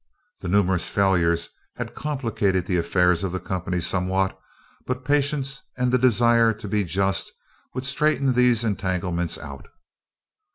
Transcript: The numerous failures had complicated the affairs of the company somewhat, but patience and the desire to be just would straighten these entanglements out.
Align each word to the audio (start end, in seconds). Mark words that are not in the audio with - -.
The 0.39 0.47
numerous 0.47 0.89
failures 0.89 1.49
had 1.75 1.93
complicated 1.93 2.65
the 2.65 2.77
affairs 2.79 3.23
of 3.23 3.31
the 3.31 3.39
company 3.39 3.79
somewhat, 3.79 4.35
but 4.87 5.05
patience 5.05 5.61
and 5.77 5.91
the 5.91 5.99
desire 5.99 6.53
to 6.55 6.67
be 6.67 6.83
just 6.83 7.31
would 7.75 7.85
straighten 7.85 8.33
these 8.33 8.63
entanglements 8.63 9.37
out. 9.37 9.67